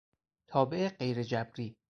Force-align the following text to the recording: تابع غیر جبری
تابع 0.47 0.87
غیر 0.89 1.23
جبری 1.23 1.75